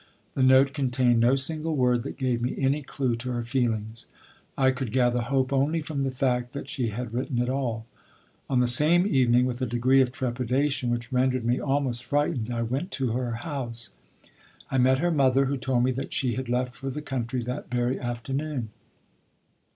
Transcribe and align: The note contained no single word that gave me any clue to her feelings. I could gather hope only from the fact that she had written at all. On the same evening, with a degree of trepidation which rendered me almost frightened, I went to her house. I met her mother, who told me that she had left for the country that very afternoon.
The 0.33 0.41
note 0.41 0.73
contained 0.73 1.19
no 1.19 1.35
single 1.35 1.75
word 1.75 2.01
that 2.01 2.17
gave 2.17 2.41
me 2.41 2.55
any 2.57 2.81
clue 2.81 3.13
to 3.17 3.31
her 3.33 3.43
feelings. 3.43 4.07
I 4.57 4.71
could 4.71 4.91
gather 4.91 5.21
hope 5.21 5.53
only 5.53 5.83
from 5.83 6.01
the 6.01 6.09
fact 6.09 6.53
that 6.53 6.67
she 6.67 6.87
had 6.87 7.13
written 7.13 7.39
at 7.39 7.51
all. 7.51 7.85
On 8.49 8.57
the 8.57 8.67
same 8.67 9.05
evening, 9.05 9.45
with 9.45 9.61
a 9.61 9.67
degree 9.67 10.01
of 10.01 10.11
trepidation 10.11 10.89
which 10.89 11.11
rendered 11.11 11.45
me 11.45 11.59
almost 11.59 12.03
frightened, 12.03 12.51
I 12.51 12.63
went 12.63 12.89
to 12.93 13.11
her 13.11 13.33
house. 13.33 13.91
I 14.71 14.79
met 14.79 14.97
her 14.97 15.11
mother, 15.11 15.45
who 15.45 15.55
told 15.55 15.83
me 15.83 15.91
that 15.91 16.13
she 16.13 16.33
had 16.33 16.49
left 16.49 16.73
for 16.75 16.89
the 16.89 17.03
country 17.03 17.43
that 17.43 17.69
very 17.69 17.99
afternoon. 17.99 18.69